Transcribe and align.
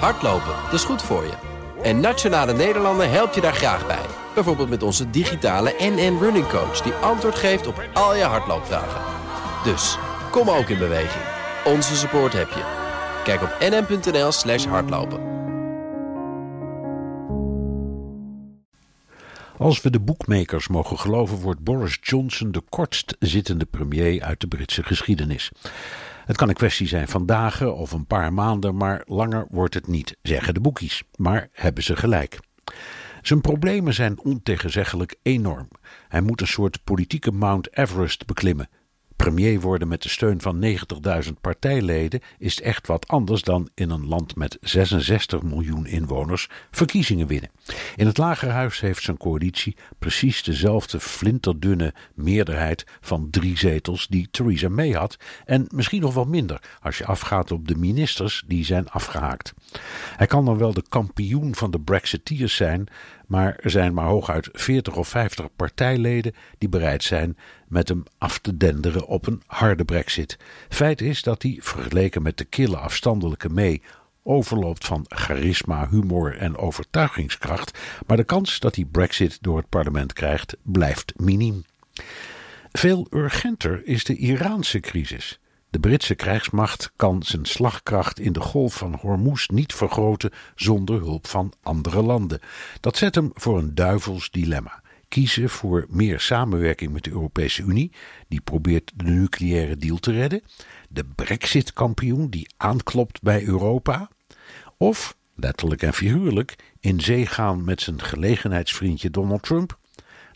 Hardlopen, 0.00 0.54
dat 0.64 0.72
is 0.72 0.84
goed 0.84 1.02
voor 1.02 1.24
je. 1.24 1.32
En 1.82 2.00
Nationale 2.00 2.52
Nederlanden 2.52 3.10
helpt 3.10 3.34
je 3.34 3.40
daar 3.40 3.54
graag 3.54 3.86
bij. 3.86 4.06
Bijvoorbeeld 4.34 4.68
met 4.68 4.82
onze 4.82 5.10
digitale 5.10 5.74
NN 5.78 6.18
Running 6.20 6.48
Coach... 6.48 6.80
die 6.80 6.92
antwoord 6.92 7.34
geeft 7.34 7.66
op 7.66 7.88
al 7.92 8.16
je 8.16 8.22
hardloopvragen. 8.22 9.00
Dus, 9.64 9.98
kom 10.30 10.50
ook 10.50 10.68
in 10.68 10.78
beweging. 10.78 11.24
Onze 11.64 11.96
support 11.96 12.32
heb 12.32 12.48
je. 12.48 12.62
Kijk 13.24 13.42
op 13.42 13.56
nn.nl 13.60 14.32
slash 14.32 14.64
hardlopen. 14.64 15.32
Als 19.56 19.82
we 19.82 19.90
de 19.90 20.00
boekmakers 20.00 20.68
mogen 20.68 20.98
geloven, 20.98 21.38
wordt 21.38 21.60
Boris 21.60 21.98
Johnson 22.00 22.52
de 22.52 22.62
kortst 22.68 23.16
zittende 23.18 23.64
premier 23.64 24.22
uit 24.22 24.40
de 24.40 24.46
Britse 24.46 24.82
geschiedenis. 24.82 25.50
Het 26.24 26.36
kan 26.36 26.48
een 26.48 26.54
kwestie 26.54 26.86
zijn 26.86 27.08
van 27.08 27.26
dagen 27.26 27.74
of 27.76 27.92
een 27.92 28.06
paar 28.06 28.32
maanden, 28.32 28.76
maar 28.76 29.02
langer 29.06 29.46
wordt 29.50 29.74
het 29.74 29.86
niet, 29.86 30.16
zeggen 30.22 30.54
de 30.54 30.60
boekies. 30.60 31.02
Maar 31.16 31.48
hebben 31.52 31.82
ze 31.82 31.96
gelijk. 31.96 32.38
Zijn 33.22 33.40
problemen 33.40 33.94
zijn 33.94 34.20
ontegenzeggelijk 34.20 35.14
enorm. 35.22 35.68
Hij 36.08 36.20
moet 36.20 36.40
een 36.40 36.46
soort 36.46 36.84
politieke 36.84 37.32
Mount 37.32 37.76
Everest 37.76 38.26
beklimmen. 38.26 38.68
Premier 39.16 39.60
worden 39.60 39.88
met 39.88 40.02
de 40.02 40.08
steun 40.08 40.40
van 40.40 40.64
90.000 41.24 41.32
partijleden 41.40 42.20
is 42.38 42.60
echt 42.60 42.86
wat 42.86 43.08
anders 43.08 43.42
dan 43.42 43.68
in 43.74 43.90
een 43.90 44.06
land 44.06 44.36
met 44.36 44.58
66 44.60 45.42
miljoen 45.42 45.86
inwoners 45.86 46.48
verkiezingen 46.70 47.26
winnen. 47.26 47.50
In 47.96 48.06
het 48.06 48.18
Lagerhuis 48.18 48.80
heeft 48.80 49.02
zijn 49.02 49.16
coalitie 49.16 49.76
precies 49.98 50.42
dezelfde 50.42 51.00
flinterdunne 51.00 51.94
meerderheid 52.14 52.86
van 53.00 53.30
drie 53.30 53.58
zetels 53.58 54.06
die 54.06 54.28
Theresa 54.30 54.68
May 54.68 54.90
had 54.90 55.16
en 55.44 55.66
misschien 55.74 56.00
nog 56.00 56.14
wel 56.14 56.24
minder 56.24 56.60
als 56.80 56.98
je 56.98 57.06
afgaat 57.06 57.50
op 57.50 57.68
de 57.68 57.76
ministers 57.76 58.44
die 58.46 58.64
zijn 58.64 58.88
afgehaakt. 58.88 59.54
Hij 60.16 60.26
kan 60.26 60.44
dan 60.44 60.58
wel 60.58 60.72
de 60.72 60.84
kampioen 60.88 61.54
van 61.54 61.70
de 61.70 61.80
Brexiteers 61.80 62.56
zijn, 62.56 62.88
maar 63.26 63.56
er 63.60 63.70
zijn 63.70 63.94
maar 63.94 64.06
hooguit 64.06 64.48
40 64.52 64.96
of 64.96 65.08
50 65.08 65.46
partijleden 65.56 66.34
die 66.58 66.68
bereid 66.68 67.02
zijn 67.02 67.36
met 67.68 67.88
hem 67.88 68.02
af 68.18 68.38
te 68.38 68.56
denderen 68.56 69.06
op 69.06 69.26
een 69.26 69.42
harde 69.46 69.84
brexit. 69.84 70.38
Feit 70.68 71.00
is 71.00 71.22
dat 71.22 71.42
hij, 71.42 71.58
vergeleken 71.60 72.22
met 72.22 72.38
de 72.38 72.44
kille 72.44 72.76
afstandelijke 72.76 73.48
mee, 73.48 73.82
overloopt 74.22 74.86
van 74.86 75.04
charisma, 75.08 75.88
humor 75.88 76.36
en 76.36 76.56
overtuigingskracht, 76.56 77.78
maar 78.06 78.16
de 78.16 78.24
kans 78.24 78.58
dat 78.58 78.74
hij 78.74 78.84
brexit 78.84 79.38
door 79.40 79.56
het 79.56 79.68
parlement 79.68 80.12
krijgt 80.12 80.56
blijft 80.62 81.12
miniem. 81.16 81.64
Veel 82.72 83.06
urgenter 83.10 83.86
is 83.86 84.04
de 84.04 84.16
Iraanse 84.16 84.80
crisis. 84.80 85.38
De 85.74 85.80
Britse 85.80 86.14
krijgsmacht 86.14 86.92
kan 86.96 87.22
zijn 87.22 87.44
slagkracht 87.44 88.20
in 88.20 88.32
de 88.32 88.40
golf 88.40 88.74
van 88.74 88.94
Hormuz 89.00 89.46
niet 89.46 89.74
vergroten 89.74 90.30
zonder 90.54 91.00
hulp 91.00 91.26
van 91.26 91.52
andere 91.62 92.02
landen. 92.02 92.40
Dat 92.80 92.96
zet 92.96 93.14
hem 93.14 93.30
voor 93.34 93.58
een 93.58 93.74
duivels 93.74 94.30
dilemma. 94.30 94.82
Kiezen 95.08 95.50
voor 95.50 95.86
meer 95.88 96.20
samenwerking 96.20 96.92
met 96.92 97.04
de 97.04 97.10
Europese 97.10 97.62
Unie, 97.62 97.92
die 98.28 98.40
probeert 98.40 98.92
de 98.94 99.04
nucleaire 99.04 99.76
deal 99.76 99.96
te 99.96 100.12
redden. 100.12 100.42
De 100.88 101.04
Brexit-kampioen 101.04 102.30
die 102.30 102.48
aanklopt 102.56 103.22
bij 103.22 103.44
Europa. 103.44 104.08
Of, 104.76 105.16
letterlijk 105.36 105.82
en 105.82 105.94
figuurlijk, 105.94 106.56
in 106.80 107.00
zee 107.00 107.26
gaan 107.26 107.64
met 107.64 107.80
zijn 107.80 108.02
gelegenheidsvriendje 108.02 109.10
Donald 109.10 109.42
Trump. 109.42 109.78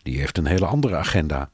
Die 0.03 0.19
heeft 0.19 0.37
een 0.37 0.47
hele 0.47 0.65
andere 0.65 0.95
agenda. 0.95 1.49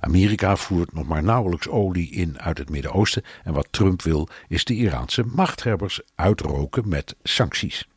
Amerika 0.00 0.56
voert 0.56 0.92
nog 0.92 1.06
maar 1.06 1.22
nauwelijks 1.22 1.68
olie 1.68 2.10
in 2.10 2.40
uit 2.40 2.58
het 2.58 2.70
Midden-Oosten 2.70 3.24
en 3.44 3.52
wat 3.52 3.68
Trump 3.70 4.02
wil 4.02 4.28
is 4.48 4.64
de 4.64 4.74
Iraanse 4.74 5.24
machthebbers 5.24 6.00
uitroken 6.14 6.88
met 6.88 7.16
sancties. 7.22 7.88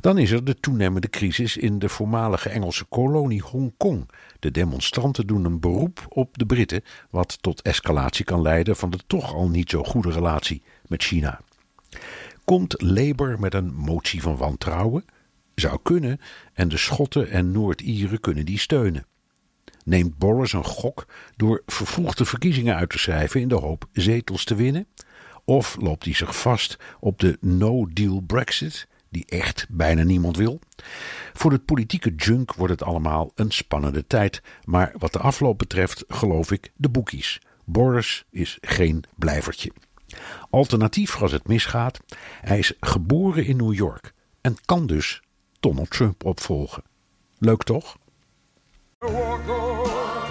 Dan 0.00 0.18
is 0.18 0.30
er 0.30 0.44
de 0.44 0.60
toenemende 0.60 1.08
crisis 1.08 1.56
in 1.56 1.78
de 1.78 1.88
voormalige 1.88 2.48
Engelse 2.48 2.84
kolonie 2.84 3.42
Hongkong. 3.42 4.10
De 4.38 4.50
demonstranten 4.50 5.26
doen 5.26 5.44
een 5.44 5.60
beroep 5.60 6.06
op 6.08 6.38
de 6.38 6.46
Britten, 6.46 6.84
wat 7.10 7.42
tot 7.42 7.62
escalatie 7.62 8.24
kan 8.24 8.42
leiden 8.42 8.76
van 8.76 8.90
de 8.90 8.98
toch 9.06 9.34
al 9.34 9.48
niet 9.48 9.70
zo 9.70 9.82
goede 9.82 10.10
relatie 10.10 10.62
met 10.86 11.02
China. 11.02 11.40
Komt 12.44 12.82
Labour 12.82 13.40
met 13.40 13.54
een 13.54 13.74
motie 13.74 14.22
van 14.22 14.36
wantrouwen? 14.36 15.04
Zou 15.54 15.78
kunnen, 15.82 16.20
en 16.52 16.68
de 16.68 16.76
Schotten 16.76 17.30
en 17.30 17.52
Noord-Ieren 17.52 18.20
kunnen 18.20 18.44
die 18.44 18.58
steunen. 18.58 19.06
Neemt 19.84 20.18
Boris 20.18 20.52
een 20.52 20.64
gok 20.64 21.06
door 21.36 21.62
vervroegde 21.66 22.24
verkiezingen 22.24 22.76
uit 22.76 22.90
te 22.90 22.98
schrijven 22.98 23.40
in 23.40 23.48
de 23.48 23.54
hoop 23.54 23.88
zetels 23.92 24.44
te 24.44 24.54
winnen? 24.54 24.86
Of 25.44 25.76
loopt 25.80 26.04
hij 26.04 26.14
zich 26.14 26.36
vast 26.40 26.78
op 27.00 27.18
de 27.18 27.38
no-deal 27.40 28.20
Brexit, 28.20 28.86
die 29.08 29.24
echt 29.26 29.66
bijna 29.68 30.02
niemand 30.02 30.36
wil? 30.36 30.60
Voor 31.32 31.52
het 31.52 31.64
politieke 31.64 32.14
junk 32.14 32.54
wordt 32.54 32.72
het 32.72 32.82
allemaal 32.82 33.32
een 33.34 33.50
spannende 33.50 34.06
tijd, 34.06 34.42
maar 34.64 34.94
wat 34.98 35.12
de 35.12 35.18
afloop 35.18 35.58
betreft 35.58 36.04
geloof 36.08 36.50
ik 36.50 36.72
de 36.76 36.88
boekies. 36.88 37.40
Boris 37.64 38.24
is 38.30 38.58
geen 38.60 39.04
blijvertje. 39.16 39.72
Alternatief 40.50 41.22
als 41.22 41.32
het 41.32 41.46
misgaat, 41.46 42.00
hij 42.40 42.58
is 42.58 42.72
geboren 42.80 43.46
in 43.46 43.56
New 43.56 43.74
York 43.74 44.12
en 44.40 44.56
kan 44.64 44.86
dus 44.86 45.22
Donald 45.60 45.90
Trump 45.90 46.24
opvolgen. 46.24 46.82
Leuk 47.38 47.62
toch? 47.62 47.96